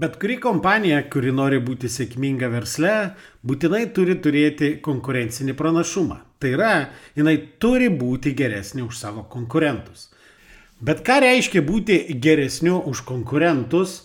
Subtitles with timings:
[0.00, 2.92] Bet kuri kompanija, kuri nori būti sėkminga versle,
[3.44, 6.16] būtinai turi turėti konkurencinį pranašumą.
[6.40, 6.70] Tai yra,
[7.18, 10.06] jinai turi būti geresnė už savo konkurentus.
[10.80, 13.98] Bet ką reiškia būti geresniu už konkurentus?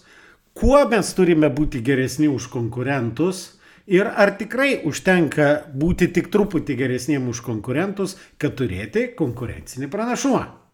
[0.52, 3.46] Kuo mes turime būti geresni už konkurentus?
[3.88, 10.65] Ir ar tikrai užtenka būti tik truputį geresniem už konkurentus, kad turėti konkurencinį pranašumą?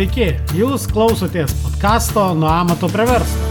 [0.00, 3.48] Sveiki, jūs klausotės podkasto Nuo amato prie verslo,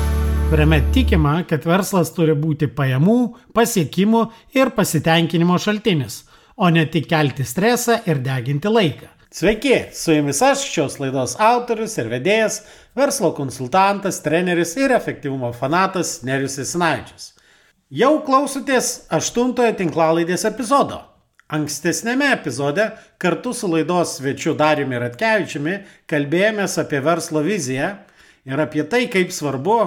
[0.49, 3.17] kuriame tikima, kad verslas turi būti pajamų,
[3.53, 4.22] pasiekimų
[4.58, 6.23] ir pasitenkinimo šaltinis,
[6.58, 9.12] o ne tik kelti stresą ir deginti laiką.
[9.30, 12.63] Sveiki, su jumis aš, šios laidos autorius ir vedėjas,
[12.97, 17.36] verslo konsultantas, treneris ir efektyvumo fanatas Nerius Esinaičius.
[17.94, 21.03] Jau klausotės aštuntojo tinklalaidės epizodo.
[21.50, 22.83] Ankstesnėme epizode
[23.17, 25.75] kartu su laidos svečiu Dariumi Ratkevičiumi
[26.09, 27.88] kalbėjomės apie verslo viziją
[28.45, 29.80] ir apie tai, kaip svarbu,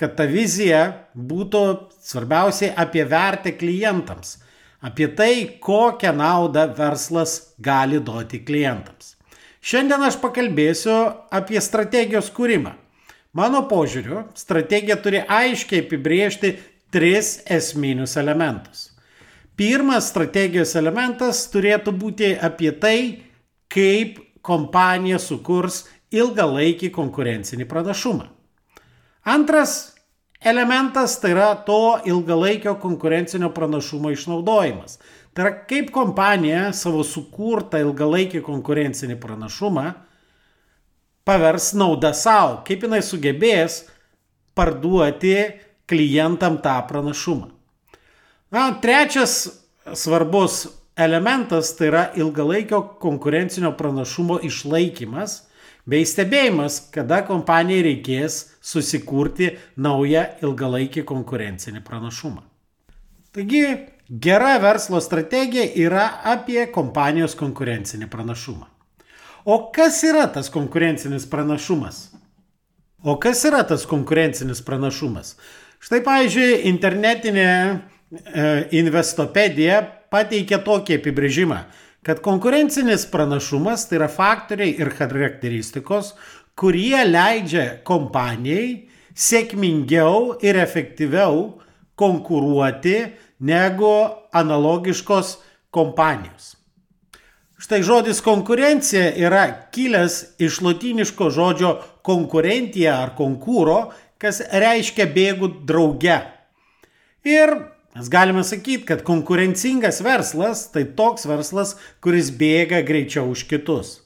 [0.00, 1.60] kad ta vizija būtų
[2.00, 4.38] svarbiausiai apie vertę klientams,
[4.80, 9.18] apie tai, kokią naudą verslas gali duoti klientams.
[9.62, 10.96] Šiandien aš pakalbėsiu
[11.30, 12.72] apie strategijos kūrimą.
[13.36, 16.56] Mano požiūriu, strategija turi aiškiai apibriežti
[16.92, 18.91] tris esminius elementus.
[19.56, 22.98] Pirmas strategijos elementas turėtų būti apie tai,
[23.72, 28.28] kaip kompanija sukurs ilgalaikį konkurencinį pranašumą.
[29.28, 29.94] Antras
[30.44, 34.98] elementas tai yra to ilgalaikio konkurencinio pranašumo išnaudojimas.
[35.32, 39.92] Tai yra kaip kompanija savo sukurtą ilgalaikį konkurencinį pranašumą
[41.24, 43.84] pavers naudą savo, kaip jinai sugebės
[44.58, 45.36] parduoti
[45.88, 47.52] klientam tą pranašumą.
[48.52, 49.48] Na, trečias
[49.94, 55.38] svarbus elementas tai yra ilgalaikio konkurencinio pranašumo išlaikymas
[55.88, 62.44] bei stebėjimas, kada kompanijai reikės susikurti naują ilgalaikį konkurencinį pranašumą.
[63.32, 63.62] Taigi,
[64.08, 68.68] gera verslo strategija yra apie kompanijos konkurencinį pranašumą.
[69.48, 72.10] O kas yra tas konkurencinis pranašumas?
[73.02, 75.38] O kas yra tas konkurencinis pranašumas?
[75.82, 77.48] Štai, pavyzdžiui, internetinė
[78.12, 79.80] Investopedija
[80.12, 81.62] pateikia tokį apibrėžimą,
[82.04, 86.12] kad konkurencinis pranašumas tai yra faktoriai ir charakteristikos,
[86.58, 91.62] kurie leidžia kompanijai sėkmingiau ir efektyviau
[91.96, 92.98] konkuruoti
[93.48, 93.94] negu
[94.32, 95.38] analogiškos
[95.72, 96.56] kompanijos.
[97.62, 106.18] Štai žodis konkurencija yra kilęs iš latiniško žodžio konkurentija ar konkūro, kas reiškia bėgų drauge.
[107.22, 107.54] Ir
[107.92, 113.98] Mes galime sakyti, kad konkurencingas verslas tai toks verslas, kuris bėga greičiau už kitus.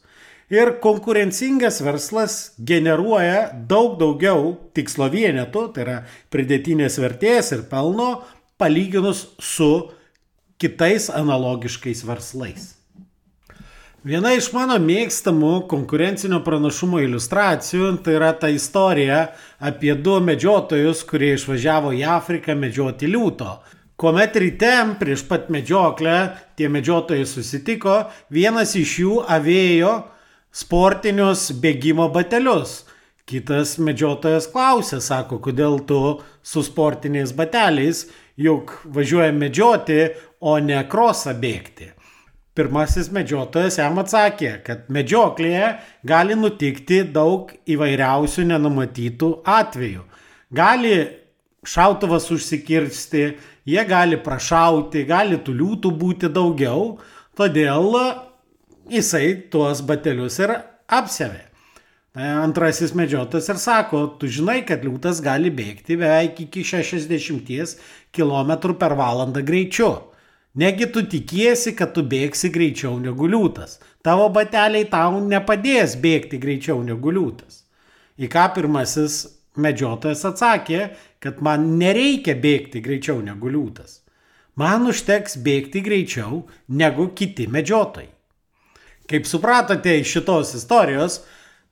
[0.50, 5.96] Ir konkurencingas verslas generuoja daug daugiau tikslo vienetų, tai yra
[6.34, 8.24] pridėtinės vertės ir pelno,
[8.58, 9.70] palyginus su
[10.58, 12.72] kitais analogiškais verslais.
[14.06, 21.32] Viena iš mano mėgstamų konkurencinio pranašumo iliustracijų tai yra ta istorija apie du medžiotojus, kurie
[21.34, 23.56] išvažiavo į Afriką medžioti liūto.
[23.96, 24.70] Kuomet ryte
[25.00, 26.16] prieš pat medžioklę
[26.60, 27.94] tie medžiotojai susitiko,
[28.28, 29.92] vienas iš jų avėjo
[30.52, 32.82] sportinius bėgimo batelius.
[33.24, 36.00] Kitas medžiotojas klausė, sako, kodėl tu
[36.44, 38.04] su sportiniais bateliais,
[38.36, 40.00] juk važiuoja medžioti,
[40.44, 41.94] o ne krosą bėgti.
[42.52, 45.72] Pirmasis medžiotojas jam atsakė, kad medžioklėje
[46.04, 50.04] gali nutikti daug įvairiausių nenumatytų atvejų.
[50.52, 50.98] Gali
[51.66, 53.26] šautuvas užsikirsti,
[53.66, 56.96] jie gali prašauti, gali tų liūtų būti daugiau,
[57.36, 57.92] todėl
[58.90, 60.54] jisai tuos batelius ir
[60.86, 61.42] apsevė.
[62.16, 67.74] Antrasis medžiotojas ir sako, tu žinai, kad liūtas gali bėgti beveik iki 60
[68.16, 69.90] km per valandą greičiu.
[70.56, 73.76] Negi tu tikiesi, kad tu bėgsi greičiau negu liūtas.
[74.00, 77.66] Tavo bateliai tau nepadės bėgti greičiau negu liūtas.
[78.16, 79.18] Į ką pirmasis
[79.60, 80.86] medžiotojas atsakė,
[81.26, 84.00] kad man nereikia bėgti greičiau negu liūtas.
[84.56, 88.12] Man užteks bėgti greičiau negu kiti medžiotojai.
[89.10, 91.20] Kaip supratote iš šitos istorijos,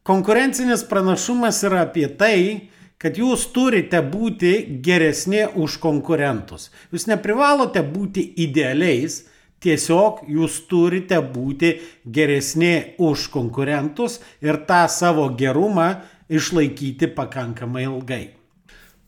[0.06, 2.69] konkurencinis pranašumas yra apie tai,
[2.99, 4.53] kad jūs turite būti
[4.85, 6.71] geresni už konkurentus.
[6.93, 9.23] Jūs neprivalote būti idealiais,
[9.65, 11.75] tiesiog jūs turite būti
[12.05, 15.91] geresni už konkurentus ir tą savo gerumą
[16.29, 18.25] išlaikyti pakankamai ilgai.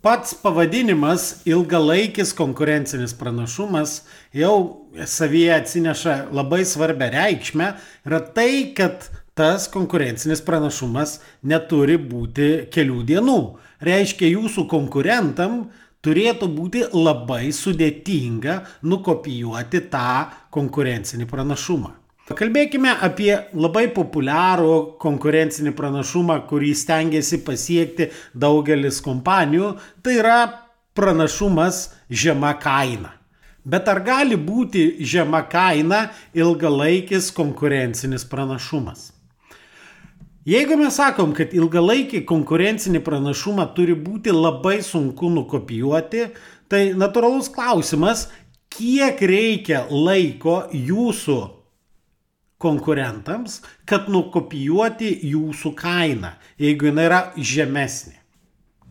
[0.07, 7.73] Pats pavadinimas ilgalaikis konkurencinis pranašumas jau savyje atsineša labai svarbę reikšmę.
[8.07, 13.37] Yra tai, kad tas konkurencinis pranašumas neturi būti kelių dienų.
[13.83, 15.65] Reiškia, jūsų konkurentam
[16.07, 20.11] turėtų būti labai sudėtinga nukopijuoti tą
[20.55, 21.97] konkurencinį pranašumą.
[22.27, 29.77] Pakalbėkime apie labai populiarų konkurencinį pranašumą, kurį stengiasi pasiekti daugelis kompanijų.
[30.03, 30.39] Tai yra
[30.99, 33.13] pranašumas žema kaina.
[33.63, 39.13] Bet ar gali būti žema kaina ilgalaikis konkurencinis pranašumas?
[40.47, 46.27] Jeigu mes sakom, kad ilgalaikį konkurencinį pranašumą turi būti labai sunku nukopijuoti,
[46.67, 48.29] tai natūralus klausimas,
[48.71, 51.56] kiek reikia laiko jūsų
[52.63, 58.17] konkurentams, kad nukopijuoti jūsų kainą, jeigu jinai yra žemesnė.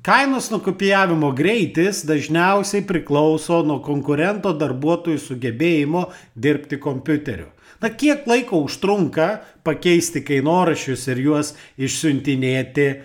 [0.06, 6.04] Kainos nukopijavimo greitis dažniausiai priklauso nuo konkurento darbuotojų sugebėjimo
[6.38, 7.48] dirbti kompiuteriu.
[7.82, 9.26] Na kiek laiko užtrunka
[9.66, 11.52] pakeisti kainorašius ir juos
[11.82, 13.00] išsiuntinėti e,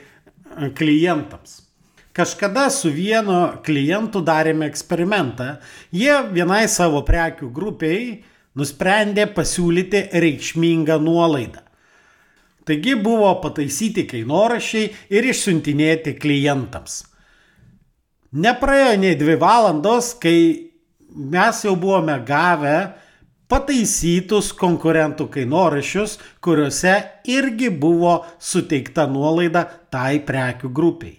[0.77, 1.63] klientams?
[2.13, 5.55] Kažkada su vienu klientu darėme eksperimentą.
[5.95, 8.19] Jie vienai savo prekių grupiai
[8.59, 11.63] nusprendė pasiūlyti reikšmingą nuolaidą.
[12.67, 17.01] Taigi buvo pataisyti kainorašiai ir išsiuntinėti klientams.
[18.31, 20.71] Nepraėjo nei dvi valandos, kai
[21.11, 22.77] mes jau buvome gavę
[23.51, 26.95] pataisytus konkurentų kainorašius, kuriuose
[27.27, 31.17] irgi buvo suteikta nuolaida tai prekių grupiai.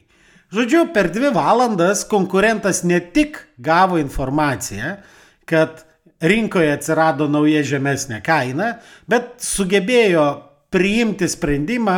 [0.52, 4.98] Žodžiu, per dvi valandas konkurentas ne tik gavo informaciją,
[5.48, 5.84] kad
[6.22, 8.76] rinkoje atsirado nauja žemesnė kaina,
[9.10, 10.26] bet sugebėjo
[10.72, 11.98] priimti sprendimą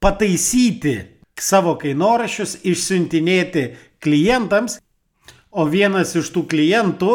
[0.00, 0.96] pataisyti
[1.40, 3.66] savo kainorašius, išsiuntinėti
[4.02, 4.78] klientams,
[5.50, 7.14] o vienas iš tų klientų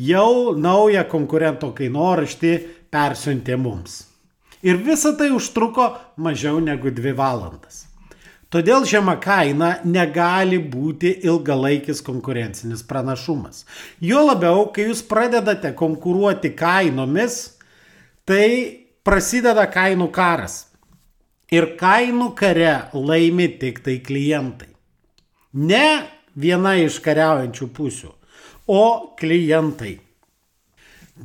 [0.00, 2.54] jau naują konkurento kainoraštį
[2.90, 4.06] persiuntė mums.
[4.64, 7.89] Ir visa tai užtruko mažiau negu dvi valandas.
[8.50, 13.62] Todėl žema kaina negali būti ilgalaikis konkurencinis pranašumas.
[14.02, 17.36] Jo labiau, kai jūs pradedate konkuruoti kainomis,
[18.26, 18.48] tai
[19.06, 20.64] prasideda kainų karas.
[21.54, 24.72] Ir kainų kare laimi tik tai klientai.
[25.54, 28.10] Ne viena iš kariaujančių pusių,
[28.70, 28.84] o
[29.18, 29.96] klientai.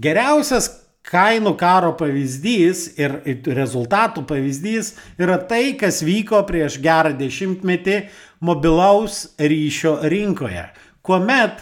[0.01, 0.69] Geriausias
[1.05, 7.99] kainų karo pavyzdys ir rezultatų pavyzdys yra tai, kas vyko prieš gerą dešimtmetį
[8.45, 10.65] mobilaus ryšio rinkoje,
[11.05, 11.61] kuomet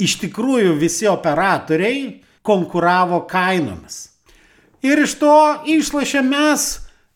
[0.00, 4.06] iš tikrųjų visi operatoriai konkuravo kainomis.
[4.80, 5.34] Ir iš to
[5.68, 6.70] išlašė mes,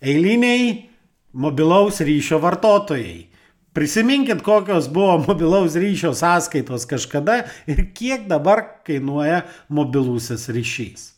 [0.04, 0.90] eiliniai
[1.32, 3.30] mobilaus ryšio vartotojai.
[3.74, 11.13] Prisiminkit, kokios buvo mobilaus ryšio sąskaitos kažkada ir kiek dabar kainuoja mobilusis ryšys.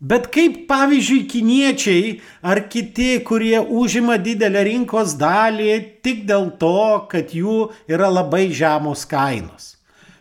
[0.00, 7.34] Bet kaip pavyzdžiui kiniečiai ar kiti, kurie užima didelę rinkos dalį tik dėl to, kad
[7.36, 9.74] jų yra labai žemos kainos.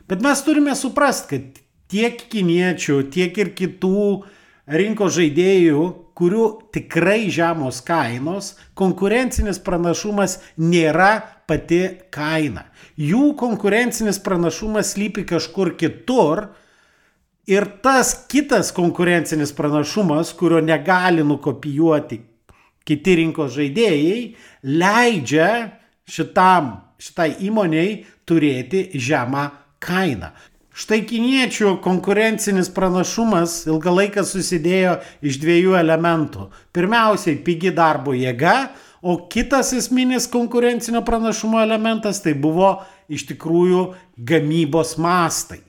[0.09, 4.03] Bet mes turime suprasti, kad tiek kiniečių, tiek ir kitų
[4.67, 5.87] rinkos žaidėjų,
[6.19, 12.67] kurių tikrai žemos kainos, konkurencinis pranašumas nėra pati kaina.
[12.99, 16.49] Jų konkurencinis pranašumas lypi kažkur kitur,
[17.49, 22.19] Ir tas kitas konkurencinis pranašumas, kurio negali nukopijuoti
[22.89, 24.19] kiti rinkos žaidėjai,
[24.65, 25.49] leidžia
[26.09, 29.49] šitam, šitai įmoniai turėti žemą
[29.83, 30.31] kainą.
[30.79, 36.47] Štai kiniečių konkurencinis pranašumas ilgą laiką susidėjo iš dviejų elementų.
[36.75, 42.77] Pirmiausiai pigi darbo jėga, o kitas esminis konkurencinio pranašumo elementas tai buvo
[43.11, 43.89] iš tikrųjų
[44.29, 45.59] gamybos mastai.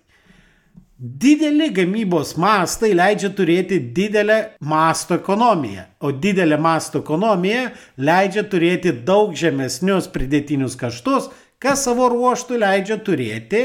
[1.00, 4.34] Dideli gamybos mastai leidžia turėti didelę
[4.68, 12.60] masto ekonomiją, o didelė masto ekonomija leidžia turėti daug žemesnius pridėtinius kaštus, kas savo ruoštų
[12.60, 13.62] leidžia turėti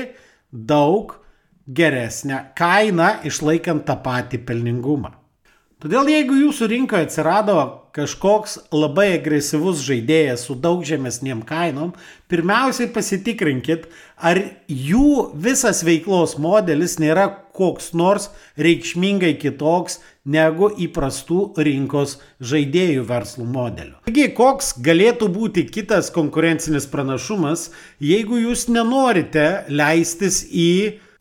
[0.72, 1.12] daug
[1.68, 5.12] geresnę kainą išlaikant tą patį pelningumą.
[5.86, 7.56] Todėl jeigu jūsų rinkoje atsirado
[7.94, 11.92] kažkoks labai agresyvus žaidėjas su daug žemesniem kainom,
[12.25, 13.86] pirmiausiai pasitikrinkit,
[14.18, 23.46] ar jų visas veiklos modelis nėra koks nors reikšmingai kitoks negu įprastų rinkos žaidėjų verslų
[23.46, 23.96] modelių.
[24.10, 27.70] Taigi, koks galėtų būti kitas konkurencinis pranašumas,
[28.01, 30.72] jeigu jūs nenorite leistis į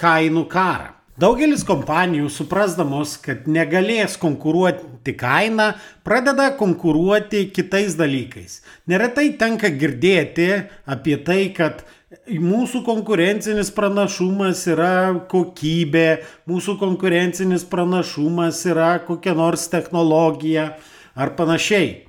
[0.00, 0.93] kainų karą?
[1.14, 5.68] Daugelis kompanijų, suprasdamos, kad negalės konkuruoti kainą,
[6.02, 8.56] pradeda konkuruoti kitais dalykais.
[8.90, 10.48] Neretai tenka girdėti
[10.90, 11.84] apie tai, kad
[12.30, 20.68] Mūsų konkurencinis pranašumas yra kokybė, mūsų konkurencinis pranašumas yra kokia nors technologija
[21.18, 22.04] ar panašiai.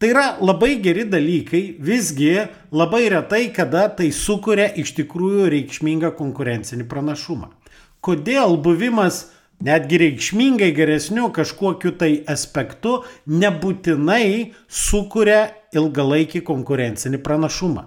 [0.00, 2.32] Tai yra labai geri dalykai, visgi
[2.72, 7.52] labai retai kada tai sukuria iš tikrųjų reikšmingą konkurencinį pranašumą.
[8.00, 9.26] Kodėl buvimas
[9.60, 17.84] netgi reikšmingai geresniu kažkokiu tai aspektu nebūtinai sukuria ilgalaikį konkurencinį pranašumą.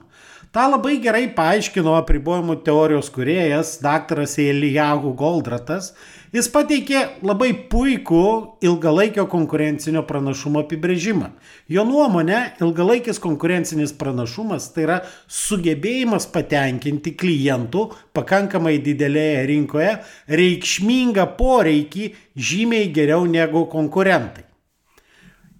[0.53, 4.21] Ta labai gerai paaiškino apribojimų teorijos kuriejas dr.
[4.21, 5.93] Elijahu Goldratas
[6.33, 8.21] Jis pateikė labai puikų
[8.65, 11.27] ilgalaikio konkurencinio pranašumo apibrėžimą.
[11.69, 14.97] Jo nuomonė, ilgalaikis konkurencinis pranašumas tai yra
[15.29, 17.85] sugebėjimas patenkinti klientų
[18.17, 19.93] pakankamai didelėje rinkoje
[20.41, 24.47] reikšmingą poreikį žymiai geriau negu konkurentai.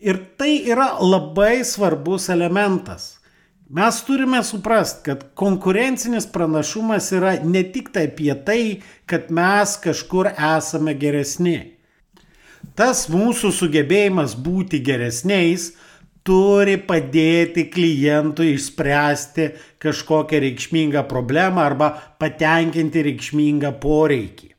[0.02, 3.13] Ir tai yra labai svarbus elementas.
[3.74, 8.66] Mes turime suprasti, kad konkurencinis pranašumas yra ne tik tai apie tai,
[9.10, 11.56] kad mes kažkur esame geresni.
[12.78, 15.72] Tas mūsų sugebėjimas būti geresniais
[16.22, 19.50] turi padėti klientui išspręsti
[19.82, 24.54] kažkokią reikšmingą problemą arba patenkinti reikšmingą poreikį.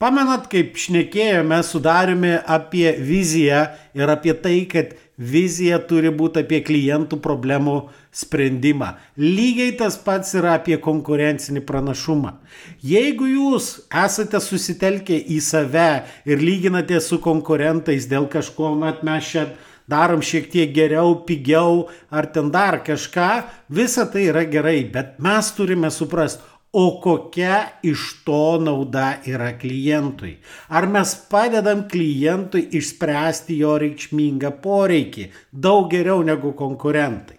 [0.00, 6.60] Pamenat, kaip šnekėjome su Dariumi apie viziją ir apie tai, kad vizija turi būti apie
[6.64, 7.76] klientų problemų
[8.12, 8.94] sprendimą.
[9.20, 12.36] Lygiai tas pats yra apie konkurencinį pranašumą.
[12.84, 13.70] Jeigu jūs
[14.04, 19.46] esate susitelkę į save ir lyginate su konkurentais dėl kažko, mat mes čia
[19.88, 25.52] darom šiek tiek geriau, pigiau ar ten dar kažką, visa tai yra gerai, bet mes
[25.54, 26.42] turime suprasti,
[26.76, 30.34] o kokia iš to nauda yra klientui.
[30.68, 35.30] Ar mes padedam klientui išspręsti jo reikšmingą poreikį
[35.66, 37.38] daug geriau negu konkurentai.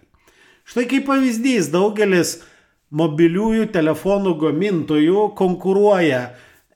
[0.66, 2.40] Štai kaip pavyzdys, daugelis
[2.90, 6.22] mobiliųjų telefonų gamintojų konkuruoja.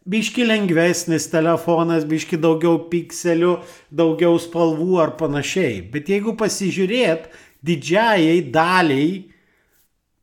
[0.06, 3.56] Biški lengvesnis telefonas, biški daugiau pikselių,
[3.90, 5.82] daugiau spalvų ar panašiai.
[5.90, 7.26] Bet jeigu pasižiūrėt,
[7.66, 9.31] didžiajai daliai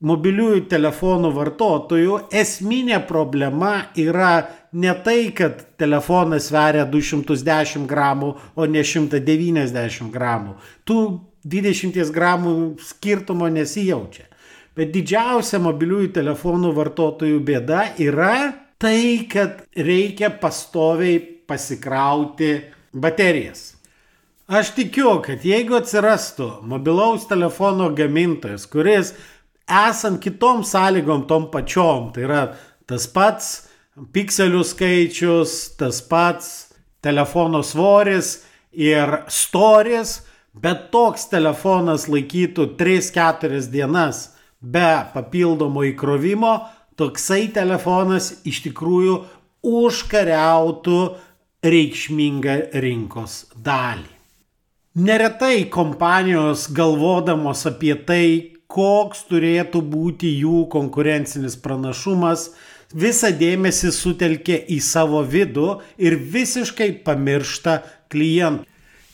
[0.06, 8.84] mobiliųjų telefonų vartotojų esminė problema yra ne tai, kad telefonas sveria 210 gramų, o ne
[8.86, 10.56] 190 gramų.
[10.88, 11.00] Tų
[11.44, 14.28] 20 gramų skirtumo nesijaučia.
[14.78, 22.54] Bet didžiausia mobiliųjų telefonų vartotojų bėda yra tai, kad reikia pastoviai pasikrauti
[22.94, 23.74] baterijas.
[24.50, 29.12] Aš tikiu, kad jeigu atsirastų mobilaus telefono gamintojas, kuris
[29.70, 32.44] esant kitom sąlygom tom pačiom, tai yra
[32.90, 33.50] tas pats
[34.14, 36.50] pikselių skaičius, tas pats
[37.06, 38.40] telefono svoris
[38.72, 40.20] ir storis,
[40.54, 46.54] bet toks telefonas laikytų 3-4 dienas be papildomo įkrovimo,
[47.00, 49.20] toksai telefonas iš tikrųjų
[49.64, 51.02] užkariautų
[51.64, 54.10] reikšmingą rinkos dalį.
[55.00, 58.26] Neretai kompanijos galvodamos apie tai,
[58.70, 62.52] koks turėtų būti jų konkurencinis pranašumas,
[62.94, 67.80] visą dėmesį sutelkia į savo vidų ir visiškai pamiršta
[68.14, 68.68] klientų.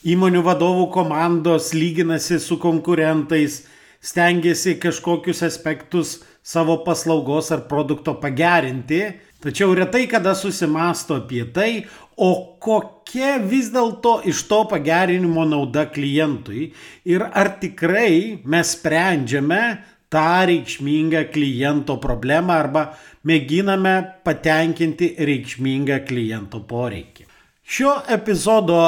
[0.06, 3.64] Įmonių vadovų komandos lyginasi su konkurentais,
[4.06, 9.16] stengiasi kažkokius aspektus savo paslaugos ar produkto pagerinti,
[9.46, 11.86] tačiau retai kada susimasto apie tai,
[12.18, 16.72] o kokia vis dėlto iš to pagerinimo nauda klientui
[17.06, 19.62] ir ar tikrai mes sprendžiame
[20.10, 22.86] tą reikšmingą kliento problemą arba
[23.28, 27.26] mėginame patenkinti reikšmingą kliento poreikį.
[27.66, 28.80] Šio epizodo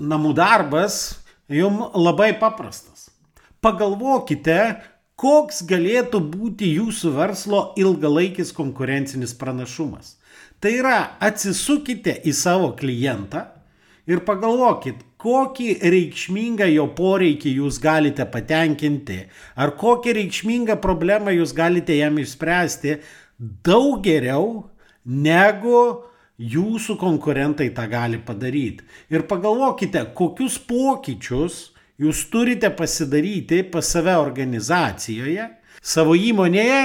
[0.00, 0.98] namų darbas
[1.52, 3.10] jums labai paprastas.
[3.62, 4.58] Pagalvokite,
[5.20, 10.16] koks galėtų būti jūsų verslo ilgalaikis konkurencinis pranašumas.
[10.62, 13.46] Tai yra, atsisukite į savo klientą
[14.06, 19.18] ir pagalvokit, kokį reikšmingą jo poreikį jūs galite patenkinti,
[19.54, 22.96] ar kokią reikšmingą problemą jūs galite jam išspręsti
[23.38, 24.64] daug geriau
[25.04, 25.82] negu
[26.38, 28.86] jūsų konkurentai tą gali padaryti.
[29.10, 31.71] Ir pagalvokite, kokius pokyčius
[32.02, 35.48] jūs turite pasidaryti pas save organizacijoje,
[35.82, 36.82] savo įmonėje,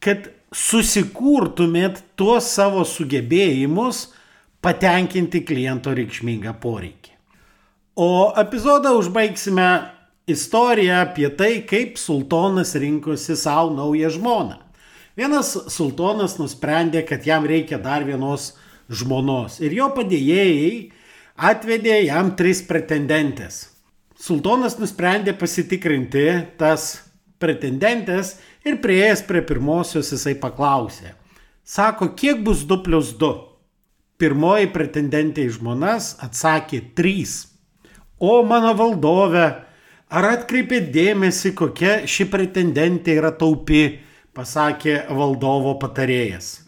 [0.00, 4.08] kad susikurtumėt tuos savo sugebėjimus
[4.64, 7.14] patenkinti kliento reikšmingą poreikį.
[8.00, 9.68] O epizodą užbaigsime
[10.30, 14.58] istoriją apie tai, kaip sultonas rinkosi savo naują žmoną.
[15.18, 18.54] Vienas sultonas nusprendė, kad jam reikia dar vienos
[18.88, 19.58] žmonos.
[19.60, 20.72] Ir jo padėjėjai
[21.50, 23.69] atvedė jam tris pretendentės.
[24.20, 26.26] Sultonas nusprendė pasitikrinti
[26.60, 26.90] tas
[27.40, 28.34] pretendentės
[28.68, 31.14] ir prieėjęs prie pirmosios jisai paklausė.
[31.64, 33.30] Sako, kiek bus 2 plus 2?
[34.20, 37.32] Pirmoji pretendentė į žmonas atsakė 3.
[38.20, 39.46] O mano valdove,
[40.12, 44.02] ar atkreipė dėmesį, kokia ši pretendentė yra taupi,
[44.36, 46.58] pasakė valdovo patarėjas.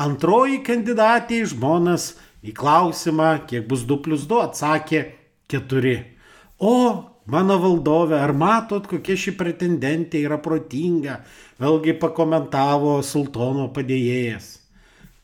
[0.00, 5.08] Antroji kandidatė į žmonas į klausimą, kiek bus 2 plus 2, atsakė
[5.52, 6.15] 4.
[6.58, 6.76] O
[7.26, 11.16] Mano valdove, ar matot, kokia ši pretendentė yra protinga?
[11.58, 14.46] Vėlgi pakomentavo sultono padėjėjas.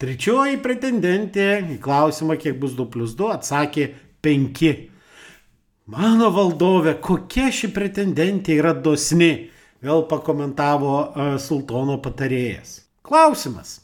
[0.03, 1.47] Trečioji pretendentė
[1.77, 3.87] į klausimą, kiek bus 2 plus 2, atsakė
[4.27, 4.73] 5.
[5.95, 9.31] Mano valdove, kokia ši pretendentė yra dosni?
[9.83, 12.81] Vėl pakomentavo uh, sultono patarėjas.
[13.07, 13.79] Klausimas.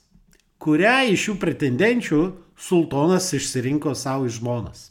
[0.59, 2.23] Kurią iš šių pretendenčių
[2.59, 4.89] sultonas išsirinko savo žmonas?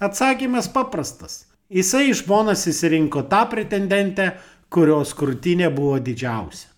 [0.00, 1.44] Atsakymas paprastas.
[1.68, 4.30] Jisai iš žmonas įsirinko tą pretendentę,
[4.72, 6.70] kurios krūtinė buvo didžiausia.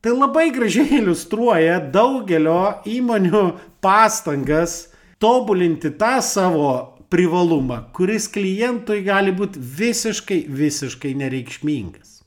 [0.00, 3.42] Tai labai gražiai iliustruoja daugelio įmonių
[3.82, 4.86] pastangas
[5.18, 6.68] tobulinti tą savo
[7.10, 12.20] privalumą, kuris klientui gali būti visiškai, visiškai nereikšmingas.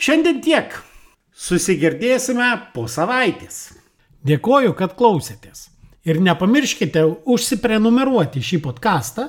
[0.00, 0.74] Šiandien tiek.
[1.40, 3.70] Susigirdėsime po savaitės.
[4.26, 5.68] Dėkoju, kad klausėtės.
[6.04, 9.28] Ir nepamirškite užsiprenumeruoti šį podcastą